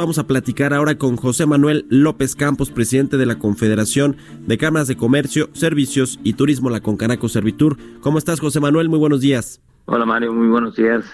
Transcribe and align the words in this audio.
Vamos 0.00 0.16
a 0.16 0.26
platicar 0.26 0.72
ahora 0.72 0.96
con 0.96 1.16
José 1.18 1.44
Manuel 1.44 1.84
López 1.90 2.34
Campos, 2.34 2.70
presidente 2.70 3.18
de 3.18 3.26
la 3.26 3.38
Confederación 3.38 4.16
de 4.46 4.56
Cámaras 4.56 4.88
de 4.88 4.96
Comercio, 4.96 5.50
Servicios 5.52 6.18
y 6.24 6.32
Turismo, 6.32 6.70
la 6.70 6.80
Concanaco 6.80 7.28
Servitur. 7.28 7.76
¿Cómo 8.00 8.16
estás, 8.16 8.40
José 8.40 8.60
Manuel? 8.60 8.88
Muy 8.88 8.98
buenos 8.98 9.20
días. 9.20 9.60
Hola, 9.84 10.06
Mario. 10.06 10.32
Muy 10.32 10.48
buenos 10.48 10.74
días. 10.74 11.04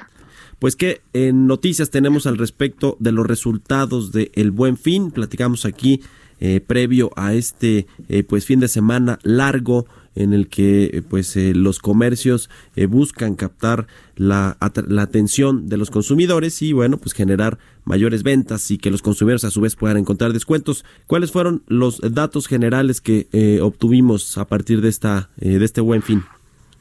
Pues 0.61 0.77
que 0.77 1.01
en 1.15 1.49
noticias 1.49 1.91
tenemos 1.91 2.29
al 2.29 2.39
respecto 2.39 2.97
de 3.01 3.11
los 3.11 3.27
resultados 3.27 4.13
del 4.13 4.31
el 4.35 4.53
Buen 4.53 4.77
Fin. 4.77 5.11
Platicamos 5.11 5.65
aquí 5.65 6.01
eh, 6.39 6.61
previo 6.65 7.11
a 7.17 7.35
este 7.35 7.89
eh, 8.09 8.23
pues 8.23 8.47
fin 8.47 8.61
de 8.61 8.69
semana 8.69 9.19
largo 9.25 9.87
en 10.17 10.33
el 10.35 10.49
que 10.49 10.85
eh, 10.85 11.03
pues 11.09 11.37
los 11.37 11.79
comercios 11.79 12.51
buscan 12.89 13.35
captar 13.35 13.87
la, 14.17 14.57
la, 14.89 15.03
atención 15.03 15.69
de 15.69 15.77
los 15.77 15.91
consumidores 15.91 16.61
y 16.63 16.73
bueno 16.73 16.97
pues 16.97 17.15
generar 17.15 17.59
mayores 17.85 18.23
ventas 18.23 18.71
y 18.71 18.79
que 18.79 18.91
los 18.91 19.03
consumidores 19.03 19.45
a 19.45 19.51
su 19.51 19.61
vez 19.61 19.77
puedan 19.77 19.97
encontrar 19.97 20.33
descuentos. 20.33 20.85
¿Cuáles 21.07 21.31
fueron 21.31 21.63
los 21.69 22.01
datos 22.01 22.49
generales 22.49 23.01
que 23.01 23.29
obtuvimos 23.63 24.39
a 24.39 24.47
partir 24.47 24.81
de 24.81 24.89
esta 24.89 25.31
de 25.37 25.65
este 25.65 25.81
buen 25.81 26.03
fin? 26.03 26.25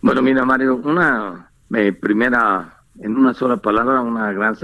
Bueno 0.02 0.22
mira 0.22 0.46
Mario 0.46 0.78
una 0.78 1.52
primera 2.02 2.80
en 3.00 3.16
una 3.16 3.34
sola 3.34 3.58
palabra 3.58 4.02
una 4.02 4.32
gran 4.32 4.56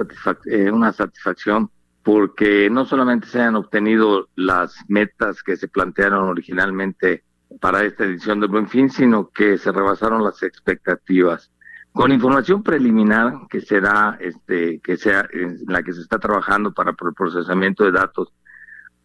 una 0.71 0.93
satisfacción 0.93 1.69
porque 2.03 2.69
no 2.69 2.85
solamente 2.85 3.27
se 3.27 3.41
han 3.41 3.55
obtenido 3.55 4.27
las 4.35 4.75
metas 4.87 5.43
que 5.43 5.55
se 5.57 5.67
plantearon 5.67 6.29
originalmente 6.29 7.23
para 7.61 7.83
esta 7.83 8.03
edición 8.03 8.39
del 8.39 8.49
Buen 8.49 8.67
Fin, 8.67 8.89
sino 8.89 9.29
que 9.29 9.57
se 9.57 9.71
rebasaron 9.71 10.23
las 10.23 10.41
expectativas. 10.41 11.51
Con 11.93 12.11
información 12.11 12.63
preliminar 12.63 13.33
que 13.49 13.61
será, 13.61 14.17
este, 14.19 14.79
que 14.79 14.97
sea 14.97 15.27
en 15.31 15.59
la 15.67 15.83
que 15.83 15.93
se 15.93 16.01
está 16.01 16.17
trabajando 16.17 16.73
para 16.73 16.89
el 16.89 16.95
procesamiento 17.15 17.83
de 17.83 17.91
datos, 17.91 18.33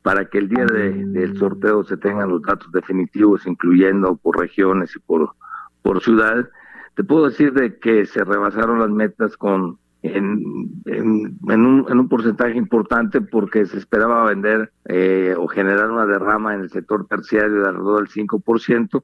para 0.03 0.25
que 0.25 0.39
el 0.39 0.49
día 0.49 0.65
del 0.65 1.37
sorteo 1.37 1.85
se 1.85 1.99
tengan 1.99 2.31
los 2.31 2.41
datos 2.43 2.73
definitivos, 2.73 3.47
incluyendo 3.47 4.17
por 4.17 4.39
regiones 4.39 4.95
y 4.97 5.01
por, 5.01 5.35
por 5.83 6.03
ciudades, 6.03 6.47
te 6.95 7.05
puedo 7.05 7.27
decir 7.27 7.53
de 7.53 7.79
que 7.79 8.07
se 8.07 8.25
rebasaron 8.25 8.79
las 8.79 8.89
metas 8.89 9.37
con 9.37 9.79
en, 10.15 10.45
un, 10.87 11.87
en 11.89 11.99
un 11.99 12.09
porcentaje 12.09 12.57
importante 12.57 13.21
porque 13.21 13.67
se 13.67 13.79
esperaba 13.79 14.25
vender 14.25 14.73
eh, 14.85 15.35
o 15.37 15.47
generar 15.49 15.91
una 15.91 16.07
derrama 16.07 16.55
en 16.55 16.63
el 16.63 16.71
sector 16.71 17.07
terciario 17.07 17.63
de 17.63 17.69
alrededor 17.69 18.01
del 18.01 18.09
5% 18.09 19.03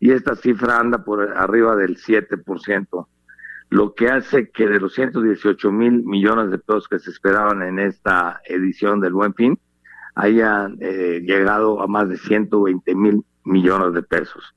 y 0.00 0.12
esta 0.12 0.34
cifra 0.34 0.78
anda 0.78 1.04
por 1.04 1.36
arriba 1.36 1.76
del 1.76 1.96
7%, 1.96 3.06
lo 3.68 3.94
que 3.94 4.08
hace 4.08 4.50
que 4.50 4.66
de 4.66 4.80
los 4.80 4.94
118 4.94 5.70
mil 5.70 6.02
millones 6.04 6.50
de 6.50 6.58
pesos 6.58 6.88
que 6.88 6.98
se 6.98 7.10
esperaban 7.10 7.62
en 7.62 7.78
esta 7.78 8.40
edición 8.46 9.00
del 9.00 9.12
Buen 9.12 9.34
Fin, 9.34 9.58
hayan 10.14 10.78
eh, 10.80 11.20
llegado 11.22 11.80
a 11.82 11.86
más 11.86 12.08
de 12.08 12.16
120 12.16 12.94
mil 12.94 13.24
millones 13.44 13.92
de 13.92 14.02
pesos. 14.02 14.54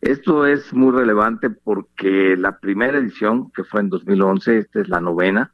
Esto 0.00 0.46
es 0.46 0.72
muy 0.72 0.92
relevante 0.92 1.50
porque 1.50 2.34
la 2.36 2.58
primera 2.58 2.98
edición, 2.98 3.50
que 3.52 3.64
fue 3.64 3.82
en 3.82 3.90
2011, 3.90 4.58
esta 4.58 4.80
es 4.80 4.88
la 4.88 5.00
novena, 5.00 5.52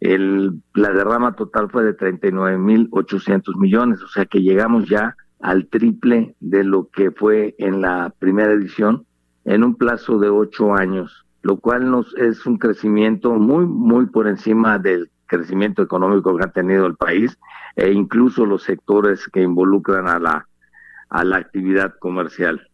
el, 0.00 0.60
la 0.74 0.90
derrama 0.90 1.36
total 1.36 1.70
fue 1.70 1.84
de 1.84 1.96
39.800 1.96 3.56
millones, 3.58 4.02
o 4.02 4.08
sea 4.08 4.26
que 4.26 4.42
llegamos 4.42 4.88
ya 4.88 5.16
al 5.40 5.68
triple 5.68 6.34
de 6.40 6.64
lo 6.64 6.88
que 6.88 7.12
fue 7.12 7.54
en 7.58 7.80
la 7.80 8.12
primera 8.18 8.52
edición 8.52 9.06
en 9.44 9.62
un 9.62 9.76
plazo 9.76 10.18
de 10.18 10.28
ocho 10.28 10.74
años, 10.74 11.24
lo 11.42 11.58
cual 11.58 11.88
nos 11.88 12.12
es 12.16 12.44
un 12.44 12.58
crecimiento 12.58 13.34
muy, 13.34 13.66
muy 13.66 14.06
por 14.06 14.26
encima 14.26 14.78
del 14.78 15.10
crecimiento 15.26 15.82
económico 15.82 16.36
que 16.36 16.44
ha 16.44 16.50
tenido 16.50 16.86
el 16.86 16.96
país 16.96 17.38
e 17.76 17.92
incluso 17.92 18.44
los 18.46 18.64
sectores 18.64 19.28
que 19.28 19.42
involucran 19.42 20.08
a 20.08 20.18
la, 20.18 20.48
a 21.08 21.24
la 21.24 21.36
actividad 21.36 21.94
comercial. 22.00 22.68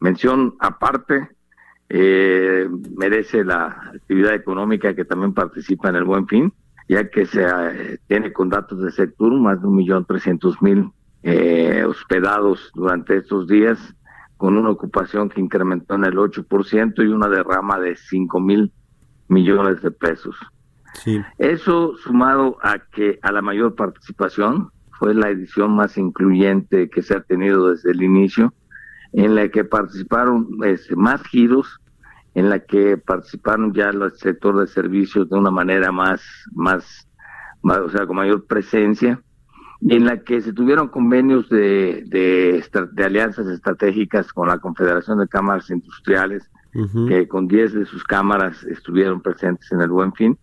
Mención 0.00 0.56
aparte, 0.60 1.28
eh, 1.88 2.68
merece 2.96 3.44
la 3.44 3.66
actividad 3.94 4.34
económica 4.34 4.94
que 4.94 5.04
también 5.04 5.34
participa 5.34 5.88
en 5.88 5.96
el 5.96 6.04
Buen 6.04 6.26
Fin, 6.26 6.52
ya 6.88 7.08
que 7.10 7.26
se 7.26 7.44
eh, 7.44 7.98
tiene 8.06 8.32
con 8.32 8.48
datos 8.48 8.80
de 8.82 8.90
sector 8.90 9.32
más 9.32 9.60
de 9.60 9.66
un 9.66 9.76
millón 9.76 10.04
trescientos 10.04 10.60
mil 10.62 10.90
eh, 11.22 11.84
hospedados 11.86 12.70
durante 12.74 13.18
estos 13.18 13.46
días, 13.46 13.78
con 14.36 14.56
una 14.56 14.70
ocupación 14.70 15.28
que 15.28 15.40
incrementó 15.40 15.96
en 15.96 16.04
el 16.04 16.16
8% 16.16 17.04
y 17.04 17.08
una 17.08 17.28
derrama 17.28 17.78
de 17.78 17.94
cinco 17.96 18.40
mil 18.40 18.72
millones 19.28 19.82
de 19.82 19.90
pesos. 19.90 20.34
Sí. 20.94 21.20
Eso 21.38 21.94
sumado 21.98 22.56
a 22.62 22.78
que 22.78 23.18
a 23.22 23.32
la 23.32 23.42
mayor 23.42 23.74
participación 23.74 24.70
fue 24.98 25.14
la 25.14 25.28
edición 25.28 25.72
más 25.72 25.98
incluyente 25.98 26.88
que 26.88 27.02
se 27.02 27.14
ha 27.14 27.20
tenido 27.20 27.70
desde 27.70 27.90
el 27.90 28.02
inicio, 28.02 28.52
en 29.12 29.34
la 29.34 29.48
que 29.48 29.64
participaron 29.64 30.48
este, 30.64 30.96
más 30.96 31.22
giros, 31.24 31.80
en 32.34 32.48
la 32.48 32.60
que 32.60 32.96
participaron 32.96 33.72
ya 33.72 33.88
el 33.88 34.12
sector 34.12 34.58
de 34.60 34.66
servicios 34.66 35.28
de 35.28 35.36
una 35.36 35.50
manera 35.50 35.90
más, 35.90 36.22
más, 36.52 37.08
o 37.62 37.88
sea, 37.88 38.06
con 38.06 38.16
mayor 38.16 38.46
presencia, 38.46 39.20
en 39.88 40.04
la 40.04 40.22
que 40.22 40.40
se 40.40 40.52
tuvieron 40.52 40.88
convenios 40.88 41.48
de, 41.48 42.04
de, 42.06 42.62
de 42.92 43.04
alianzas 43.04 43.46
estratégicas 43.46 44.32
con 44.32 44.48
la 44.48 44.58
Confederación 44.58 45.18
de 45.18 45.28
Cámaras 45.28 45.70
Industriales, 45.70 46.48
que 47.08 47.26
con 47.26 47.48
10 47.48 47.72
de 47.72 47.84
sus 47.84 48.04
cámaras 48.04 48.62
estuvieron 48.62 49.20
presentes 49.20 49.72
en 49.72 49.80
el 49.80 49.88
Buen 49.88 50.12
Fin, 50.12 50.38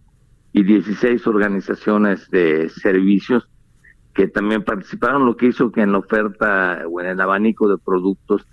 y 0.52 0.64
16 0.64 1.26
organizaciones 1.28 2.30
de 2.32 2.68
servicios 2.70 3.48
que 4.14 4.28
también 4.28 4.64
participaron, 4.64 5.26
lo 5.28 5.38
que 5.38 5.46
hizo 5.46 5.72
que 5.72 5.82
en 5.82 5.92
la 5.92 6.00
oferta 6.00 6.82
o 6.90 7.00
en 7.00 7.08
el 7.08 7.22
abanico 7.22 7.70
de 7.70 7.78
productos 7.78 8.48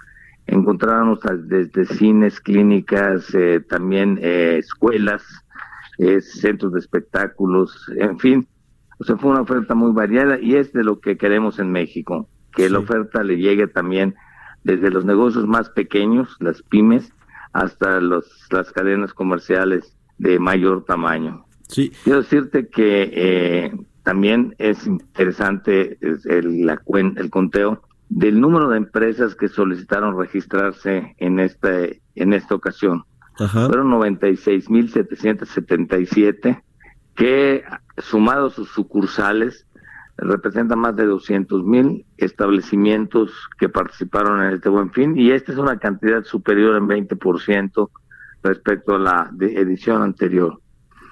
encontráramos 0.46 1.20
desde 1.44 1.84
cines, 1.86 2.40
clínicas, 2.40 3.34
eh, 3.34 3.60
también 3.68 4.18
eh, 4.22 4.56
escuelas, 4.58 5.22
eh, 5.98 6.20
centros 6.20 6.72
de 6.72 6.80
espectáculos, 6.80 7.90
en 7.96 8.18
fin. 8.18 8.48
O 8.98 9.04
sea, 9.04 9.16
fue 9.16 9.30
una 9.30 9.40
oferta 9.42 9.74
muy 9.74 9.92
variada 9.92 10.38
y 10.38 10.56
es 10.56 10.72
de 10.72 10.84
lo 10.84 11.00
que 11.00 11.16
queremos 11.16 11.58
en 11.58 11.72
México, 11.72 12.28
que 12.52 12.68
la 12.70 12.78
oferta 12.78 13.22
le 13.22 13.38
llegue 13.38 13.66
también 13.66 14.14
desde 14.62 14.90
los 14.90 15.04
negocios 15.04 15.46
más 15.46 15.68
pequeños, 15.70 16.36
las 16.40 16.62
pymes, 16.62 17.12
hasta 17.52 18.00
los, 18.00 18.26
las 18.50 18.72
cadenas 18.72 19.12
comerciales 19.12 19.96
de 20.18 20.38
mayor 20.38 20.84
tamaño. 20.84 21.44
Sí. 21.68 21.92
Quiero 22.04 22.22
decirte 22.22 22.68
que 22.68 23.72
también 24.04 24.54
es 24.58 24.86
interesante 24.86 25.98
el, 26.00 26.66
la, 26.66 26.80
el 27.16 27.30
conteo 27.30 27.82
del 28.08 28.40
número 28.40 28.68
de 28.68 28.78
empresas 28.78 29.34
que 29.34 29.48
solicitaron 29.48 30.16
registrarse 30.18 31.14
en 31.18 31.40
esta, 31.40 31.88
en 32.14 32.32
esta 32.32 32.54
ocasión. 32.54 33.04
Ajá. 33.38 33.66
Fueron 33.66 33.90
96.777 33.90 36.62
que 37.14 37.64
sumados 37.98 38.54
sus 38.54 38.70
sucursales 38.70 39.66
representan 40.16 40.78
más 40.78 40.96
de 40.96 41.06
200.000 41.08 42.04
establecimientos 42.18 43.32
que 43.58 43.68
participaron 43.68 44.42
en 44.42 44.54
este 44.54 44.68
buen 44.68 44.92
fin 44.92 45.18
y 45.18 45.32
esta 45.32 45.50
es 45.52 45.58
una 45.58 45.78
cantidad 45.78 46.22
superior 46.24 46.76
en 46.76 46.86
20% 46.86 47.90
respecto 48.42 48.94
a 48.94 48.98
la 48.98 49.30
edición 49.40 50.02
anterior. 50.02 50.60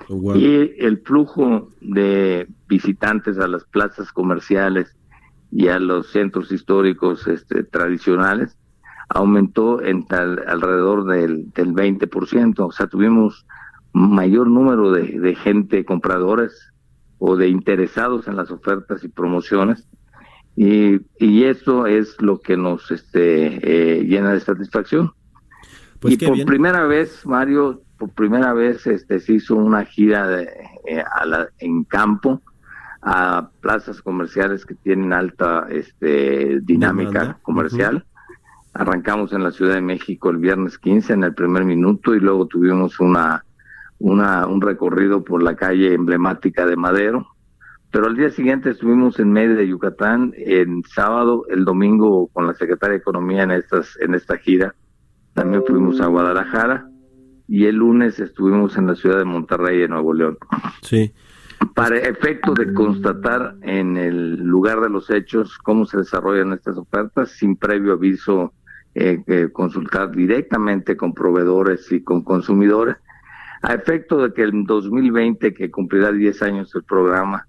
Oh, 0.08 0.36
y 0.36 0.74
el 0.78 0.98
flujo 0.98 1.70
de 1.80 2.46
visitantes 2.68 3.38
a 3.38 3.48
las 3.48 3.64
plazas 3.64 4.12
comerciales 4.12 4.94
y 5.52 5.68
a 5.68 5.78
los 5.78 6.10
centros 6.10 6.50
históricos 6.50 7.28
este, 7.28 7.62
tradicionales 7.62 8.56
aumentó 9.10 9.82
en 9.82 10.06
tal, 10.06 10.42
alrededor 10.48 11.04
del, 11.04 11.52
del 11.52 11.74
20%. 11.74 12.54
O 12.58 12.72
sea, 12.72 12.86
tuvimos 12.86 13.46
mayor 13.92 14.48
número 14.48 14.90
de, 14.90 15.20
de, 15.20 15.34
gente 15.34 15.84
compradores 15.84 16.72
o 17.18 17.36
de 17.36 17.48
interesados 17.48 18.26
en 18.26 18.36
las 18.36 18.50
ofertas 18.50 19.04
y 19.04 19.08
promociones. 19.08 19.86
Y, 20.56 21.00
y 21.18 21.44
eso 21.44 21.86
es 21.86 22.20
lo 22.22 22.40
que 22.40 22.56
nos 22.56 22.90
este, 22.90 23.98
eh, 23.98 24.04
llena 24.04 24.32
de 24.32 24.40
satisfacción. 24.40 25.12
Pues 26.00 26.14
y 26.14 26.16
por 26.16 26.44
primera 26.46 26.86
vez, 26.86 27.26
Mario, 27.26 27.82
por 27.98 28.10
primera 28.10 28.54
vez 28.54 28.86
este, 28.86 29.20
se 29.20 29.34
hizo 29.34 29.56
una 29.56 29.84
gira 29.84 30.26
de, 30.26 30.44
eh, 30.88 31.04
en 31.58 31.84
campo 31.84 32.40
a 33.02 33.50
plazas 33.60 34.00
comerciales 34.00 34.64
que 34.64 34.74
tienen 34.76 35.12
alta 35.12 35.66
este, 35.68 36.60
dinámica 36.60 37.38
comercial. 37.42 38.06
Arrancamos 38.74 39.32
en 39.32 39.42
la 39.42 39.50
Ciudad 39.50 39.74
de 39.74 39.80
México 39.80 40.30
el 40.30 40.38
viernes 40.38 40.78
15 40.78 41.14
en 41.14 41.24
el 41.24 41.34
primer 41.34 41.64
minuto 41.64 42.14
y 42.14 42.20
luego 42.20 42.46
tuvimos 42.46 43.00
una, 43.00 43.44
una, 43.98 44.46
un 44.46 44.60
recorrido 44.60 45.24
por 45.24 45.42
la 45.42 45.56
calle 45.56 45.94
emblemática 45.94 46.64
de 46.64 46.76
Madero. 46.76 47.26
Pero 47.90 48.06
al 48.06 48.16
día 48.16 48.30
siguiente 48.30 48.70
estuvimos 48.70 49.18
en 49.18 49.32
medio 49.32 49.56
de 49.56 49.68
Yucatán, 49.68 50.32
en 50.36 50.82
sábado, 50.84 51.44
el 51.50 51.64
domingo 51.64 52.28
con 52.28 52.46
la 52.46 52.54
Secretaria 52.54 52.92
de 52.92 53.00
Economía 53.00 53.42
en, 53.42 53.50
estas, 53.50 53.98
en 54.00 54.14
esta 54.14 54.38
gira. 54.38 54.74
También 55.34 55.64
fuimos 55.66 56.00
a 56.00 56.06
Guadalajara 56.06 56.88
y 57.48 57.66
el 57.66 57.76
lunes 57.76 58.18
estuvimos 58.20 58.78
en 58.78 58.86
la 58.86 58.94
ciudad 58.94 59.18
de 59.18 59.24
Monterrey, 59.24 59.82
en 59.82 59.90
Nuevo 59.90 60.14
León. 60.14 60.38
Sí 60.82 61.12
para 61.82 61.98
efecto 61.98 62.54
de 62.54 62.72
constatar 62.74 63.56
en 63.62 63.96
el 63.96 64.36
lugar 64.36 64.80
de 64.82 64.88
los 64.88 65.10
hechos 65.10 65.58
cómo 65.58 65.84
se 65.84 65.96
desarrollan 65.96 66.52
estas 66.52 66.78
ofertas 66.78 67.32
sin 67.32 67.56
previo 67.56 67.94
aviso, 67.94 68.52
eh, 68.94 69.48
consultar 69.52 70.12
directamente 70.12 70.96
con 70.96 71.12
proveedores 71.12 71.90
y 71.90 72.00
con 72.04 72.22
consumidores, 72.22 72.98
a 73.62 73.74
efecto 73.74 74.22
de 74.22 74.32
que 74.32 74.42
el 74.42 74.64
2020, 74.64 75.52
que 75.54 75.72
cumplirá 75.72 76.12
10 76.12 76.42
años 76.42 76.72
el 76.76 76.84
programa, 76.84 77.48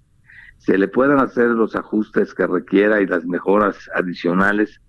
se 0.58 0.80
le 0.80 0.88
puedan 0.88 1.20
hacer 1.20 1.50
los 1.50 1.76
ajustes 1.76 2.34
que 2.34 2.48
requiera 2.48 3.02
y 3.02 3.06
las 3.06 3.26
mejoras 3.26 3.88
adicionales 3.94 4.82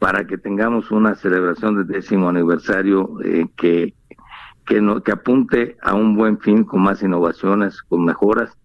para 0.00 0.26
que 0.26 0.38
tengamos 0.38 0.90
una 0.90 1.14
celebración 1.14 1.76
del 1.76 1.86
décimo 1.86 2.30
aniversario 2.30 3.10
eh, 3.22 3.46
que, 3.56 3.94
que, 4.66 4.80
no, 4.80 5.04
que 5.04 5.12
apunte 5.12 5.76
a 5.82 5.94
un 5.94 6.16
buen 6.16 6.40
fin 6.40 6.64
con 6.64 6.82
más 6.82 7.00
innovaciones, 7.00 7.80
con 7.82 8.04
mejoras 8.04 8.58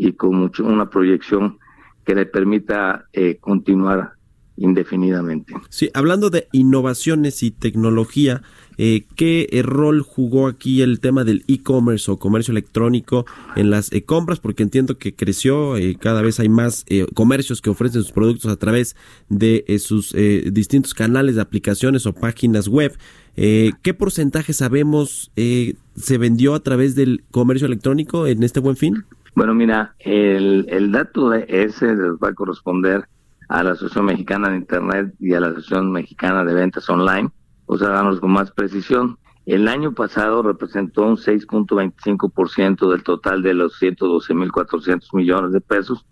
y 0.00 0.14
con 0.14 0.34
mucho, 0.34 0.64
una 0.64 0.88
proyección 0.88 1.58
que 2.06 2.14
le 2.14 2.24
permita 2.24 3.04
eh, 3.12 3.36
continuar 3.38 4.12
indefinidamente. 4.56 5.52
Sí, 5.68 5.90
hablando 5.92 6.30
de 6.30 6.48
innovaciones 6.52 7.42
y 7.42 7.50
tecnología, 7.50 8.40
eh, 8.78 9.04
¿qué 9.14 9.46
eh, 9.52 9.60
rol 9.60 10.00
jugó 10.00 10.46
aquí 10.46 10.80
el 10.80 11.00
tema 11.00 11.24
del 11.24 11.44
e-commerce 11.48 12.10
o 12.10 12.18
comercio 12.18 12.52
electrónico 12.52 13.26
en 13.56 13.68
las 13.68 13.90
compras? 14.06 14.40
Porque 14.40 14.62
entiendo 14.62 14.96
que 14.96 15.14
creció, 15.14 15.74
cada 15.98 16.22
vez 16.22 16.40
hay 16.40 16.48
más 16.48 16.86
comercios 17.12 17.60
que 17.60 17.68
ofrecen 17.68 18.02
sus 18.02 18.12
productos 18.12 18.50
a 18.50 18.56
través 18.56 18.96
de 19.28 19.64
sus 19.78 20.14
distintos 20.50 20.94
canales 20.94 21.34
de 21.34 21.42
aplicaciones 21.42 22.06
o 22.06 22.14
páginas 22.14 22.68
web. 22.68 22.96
¿Qué 23.34 23.94
porcentaje 23.96 24.54
sabemos 24.54 25.30
se 25.36 26.18
vendió 26.18 26.54
a 26.54 26.60
través 26.60 26.94
del 26.94 27.22
comercio 27.30 27.66
electrónico 27.66 28.26
en 28.26 28.42
este 28.42 28.60
buen 28.60 28.76
fin? 28.76 29.04
Bueno, 29.34 29.54
mira, 29.54 29.94
el, 29.98 30.66
el 30.68 30.92
dato 30.92 31.30
de 31.30 31.46
ese 31.48 31.86
les 31.94 32.12
va 32.22 32.28
a 32.28 32.34
corresponder 32.34 33.06
a 33.48 33.62
la 33.62 33.72
Asociación 33.72 34.06
Mexicana 34.06 34.50
de 34.50 34.56
Internet 34.56 35.14
y 35.18 35.34
a 35.34 35.40
la 35.40 35.48
Asociación 35.48 35.92
Mexicana 35.92 36.44
de 36.44 36.54
Ventas 36.54 36.88
Online, 36.88 37.30
o 37.66 37.76
sea, 37.78 37.88
damos 37.88 38.20
con 38.20 38.32
más 38.32 38.50
precisión. 38.50 39.18
El 39.46 39.66
año 39.68 39.92
pasado 39.92 40.42
representó 40.42 41.02
un 41.06 41.16
6.25% 41.16 42.90
del 42.90 43.02
total 43.02 43.42
de 43.42 43.54
los 43.54 43.80
112.400 43.80 45.14
millones 45.14 45.52
de 45.52 45.60
pesos. 45.60 46.04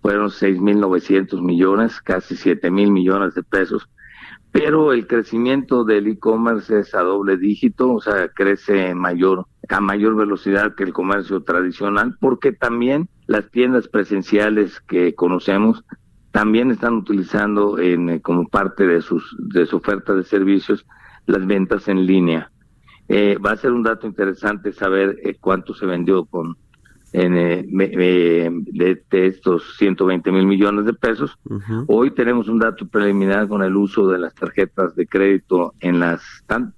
Fueron 0.00 0.28
6.900 0.30 1.40
millones, 1.42 2.00
casi 2.00 2.34
7.000 2.34 2.90
millones 2.90 3.34
de 3.34 3.42
pesos 3.42 3.88
pero 4.52 4.92
el 4.92 5.06
crecimiento 5.06 5.82
del 5.82 6.06
e-commerce 6.06 6.80
es 6.80 6.94
a 6.94 7.00
doble 7.00 7.38
dígito, 7.38 7.94
o 7.94 8.00
sea, 8.00 8.28
crece 8.28 8.94
mayor, 8.94 9.46
a 9.68 9.80
mayor 9.80 10.16
velocidad 10.16 10.74
que 10.74 10.84
el 10.84 10.92
comercio 10.92 11.42
tradicional, 11.42 12.16
porque 12.20 12.52
también 12.52 13.08
las 13.26 13.50
tiendas 13.50 13.88
presenciales 13.88 14.80
que 14.80 15.14
conocemos 15.14 15.84
también 16.30 16.70
están 16.70 16.94
utilizando 16.94 17.78
en, 17.78 18.08
eh, 18.08 18.20
como 18.20 18.48
parte 18.48 18.86
de, 18.86 19.02
sus, 19.02 19.36
de 19.38 19.66
su 19.66 19.76
oferta 19.76 20.14
de 20.14 20.24
servicios 20.24 20.86
las 21.26 21.46
ventas 21.46 21.88
en 21.88 22.06
línea. 22.06 22.50
Eh, 23.08 23.36
va 23.38 23.52
a 23.52 23.56
ser 23.56 23.72
un 23.72 23.82
dato 23.82 24.06
interesante 24.06 24.72
saber 24.72 25.18
eh, 25.22 25.36
cuánto 25.40 25.74
se 25.74 25.86
vendió 25.86 26.24
con 26.24 26.56
en, 27.12 27.36
eh, 27.36 28.50
de, 28.50 29.26
estos 29.26 29.76
120 29.76 30.32
mil 30.32 30.46
millones 30.46 30.86
de 30.86 30.94
pesos. 30.94 31.38
Hoy 31.86 32.10
tenemos 32.12 32.48
un 32.48 32.58
dato 32.58 32.86
preliminar 32.88 33.48
con 33.48 33.62
el 33.62 33.76
uso 33.76 34.08
de 34.08 34.18
las 34.18 34.34
tarjetas 34.34 34.96
de 34.96 35.06
crédito 35.06 35.74
en 35.80 36.00
las 36.00 36.22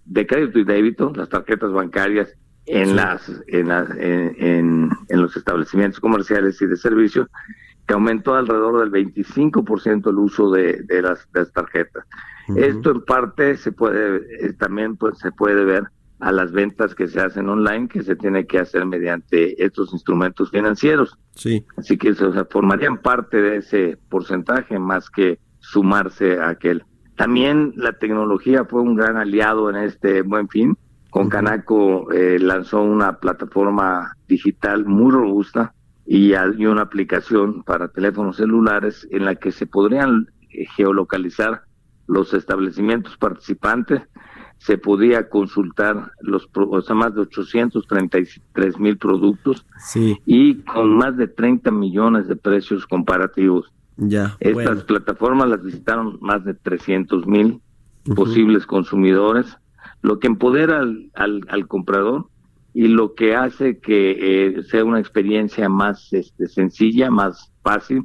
de 0.04 0.26
crédito 0.26 0.58
y 0.58 0.64
débito, 0.64 1.12
las 1.14 1.28
tarjetas 1.28 1.70
bancarias 1.70 2.34
en 2.66 2.96
las 2.96 3.28
en, 3.46 3.70
en, 3.70 4.90
en, 5.08 5.20
los 5.22 5.36
establecimientos 5.36 6.00
comerciales 6.00 6.60
y 6.62 6.66
de 6.66 6.76
servicios 6.76 7.28
que 7.86 7.94
aumentó 7.94 8.34
alrededor 8.34 8.80
del 8.80 9.12
25% 9.12 10.08
el 10.08 10.18
uso 10.18 10.50
de, 10.50 10.82
de, 10.84 11.02
las, 11.02 11.30
de 11.32 11.40
las 11.40 11.52
tarjetas. 11.52 12.04
Esto 12.56 12.90
en 12.92 13.02
parte 13.02 13.56
se 13.56 13.72
puede 13.72 14.22
eh, 14.40 14.52
también 14.54 14.96
pues 14.96 15.18
se 15.18 15.32
puede 15.32 15.64
ver 15.64 15.84
a 16.20 16.32
las 16.32 16.52
ventas 16.52 16.94
que 16.94 17.08
se 17.08 17.20
hacen 17.20 17.48
online 17.48 17.88
que 17.88 18.02
se 18.02 18.16
tiene 18.16 18.46
que 18.46 18.58
hacer 18.58 18.86
mediante 18.86 19.62
estos 19.62 19.92
instrumentos 19.92 20.50
financieros. 20.50 21.18
Sí. 21.34 21.64
Así 21.76 21.98
que 21.98 22.14
se 22.14 22.44
formarían 22.46 22.98
parte 22.98 23.40
de 23.40 23.56
ese 23.58 23.98
porcentaje 24.08 24.78
más 24.78 25.10
que 25.10 25.38
sumarse 25.58 26.38
a 26.38 26.50
aquel. 26.50 26.84
También 27.16 27.72
la 27.76 27.92
tecnología 27.92 28.64
fue 28.64 28.82
un 28.82 28.96
gran 28.96 29.16
aliado 29.16 29.70
en 29.70 29.76
este 29.76 30.22
buen 30.22 30.48
fin. 30.48 30.76
Con 31.14 31.28
Canaco 31.28 32.10
eh, 32.10 32.40
lanzó 32.40 32.82
una 32.82 33.20
plataforma 33.20 34.16
digital 34.26 34.84
muy 34.84 35.12
robusta 35.12 35.72
y, 36.04 36.32
una 36.32 36.82
aplicación 36.82 37.62
para 37.62 37.86
teléfonos 37.86 38.38
celulares 38.38 39.06
en 39.12 39.24
la 39.24 39.36
que 39.36 39.52
se 39.52 39.64
podrían 39.64 40.26
eh, 40.50 40.66
geolocalizar 40.74 41.62
los 42.08 42.34
establecimientos 42.34 43.16
participantes. 43.16 44.02
Se 44.58 44.76
podía 44.76 45.28
consultar 45.28 46.10
los 46.20 46.48
o 46.52 46.80
sea, 46.82 46.96
más 46.96 47.14
de 47.14 47.20
833 47.20 48.80
mil 48.80 48.98
productos 48.98 49.64
y 50.26 50.62
con 50.62 50.96
más 50.96 51.16
de 51.16 51.28
30 51.28 51.70
millones 51.70 52.26
de 52.26 52.34
precios 52.34 52.88
comparativos. 52.88 53.72
Ya, 53.98 54.36
Estas 54.40 54.82
plataformas 54.82 55.48
las 55.48 55.62
visitaron 55.62 56.18
más 56.20 56.44
de 56.44 56.54
300 56.54 57.24
mil 57.24 57.60
posibles 58.16 58.66
consumidores, 58.66 59.56
lo 60.04 60.18
que 60.18 60.26
empodera 60.26 60.80
al, 60.80 61.40
al, 61.48 61.66
comprador 61.66 62.26
y 62.74 62.88
lo 62.88 63.14
que 63.14 63.34
hace 63.34 63.78
que 63.78 64.58
eh, 64.58 64.62
sea 64.64 64.84
una 64.84 65.00
experiencia 65.00 65.70
más 65.70 66.12
este, 66.12 66.46
sencilla, 66.46 67.10
más 67.10 67.50
fácil 67.62 68.04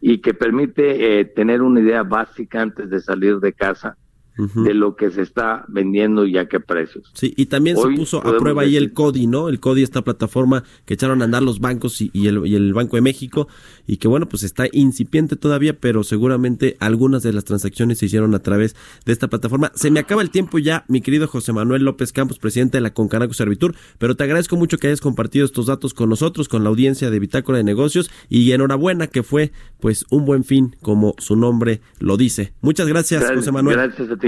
y 0.00 0.18
que 0.18 0.34
permite 0.34 1.20
eh, 1.20 1.24
tener 1.26 1.62
una 1.62 1.78
idea 1.78 2.02
básica 2.02 2.60
antes 2.62 2.90
de 2.90 2.98
salir 3.00 3.38
de 3.38 3.52
casa 3.52 3.96
de 4.38 4.72
lo 4.72 4.94
que 4.94 5.10
se 5.10 5.22
está 5.22 5.64
vendiendo 5.66 6.24
y 6.24 6.38
a 6.38 6.46
qué 6.46 6.60
precios. 6.60 7.10
Sí, 7.12 7.34
y 7.36 7.46
también 7.46 7.76
se 7.76 7.88
puso 7.88 8.24
a 8.24 8.38
prueba 8.38 8.62
ahí 8.62 8.76
el 8.76 8.92
CODI, 8.92 9.26
¿no? 9.26 9.48
El 9.48 9.58
CODI, 9.58 9.82
esta 9.82 10.02
plataforma 10.02 10.62
que 10.84 10.94
echaron 10.94 11.22
a 11.22 11.24
andar 11.24 11.42
los 11.42 11.58
bancos 11.58 12.00
y, 12.00 12.10
el, 12.14 12.46
y, 12.46 12.54
el, 12.54 12.72
Banco 12.72 12.96
de 12.96 13.02
México, 13.02 13.48
y 13.86 13.96
que 13.96 14.06
bueno, 14.06 14.28
pues 14.28 14.44
está 14.44 14.66
incipiente 14.70 15.34
todavía, 15.34 15.78
pero 15.78 16.04
seguramente 16.04 16.76
algunas 16.78 17.24
de 17.24 17.32
las 17.32 17.44
transacciones 17.44 17.98
se 17.98 18.06
hicieron 18.06 18.34
a 18.36 18.38
través 18.38 18.76
de 19.04 19.12
esta 19.12 19.26
plataforma. 19.26 19.72
Se 19.74 19.90
me 19.90 19.98
acaba 19.98 20.22
el 20.22 20.30
tiempo 20.30 20.58
ya, 20.58 20.84
mi 20.86 21.00
querido 21.00 21.26
José 21.26 21.52
Manuel 21.52 21.82
López 21.82 22.12
Campos, 22.12 22.38
presidente 22.38 22.78
de 22.78 22.82
la 22.82 22.94
Concanaco 22.94 23.34
Servitur, 23.34 23.74
pero 23.98 24.14
te 24.14 24.22
agradezco 24.22 24.56
mucho 24.56 24.78
que 24.78 24.86
hayas 24.86 25.00
compartido 25.00 25.44
estos 25.44 25.66
datos 25.66 25.94
con 25.94 26.08
nosotros, 26.08 26.48
con 26.48 26.62
la 26.62 26.68
audiencia 26.68 27.10
de 27.10 27.18
Bitácora 27.18 27.58
de 27.58 27.64
Negocios, 27.64 28.08
y 28.28 28.52
enhorabuena 28.52 29.08
que 29.08 29.24
fue 29.24 29.50
pues 29.80 30.04
un 30.10 30.24
buen 30.24 30.44
fin, 30.44 30.76
como 30.80 31.14
su 31.18 31.34
nombre 31.34 31.80
lo 31.98 32.16
dice. 32.16 32.52
Muchas 32.60 32.86
gracias, 32.86 33.28
José 33.34 33.50
Manuel. 33.50 33.76
Gracias 33.76 34.10
a 34.10 34.16
ti. 34.16 34.27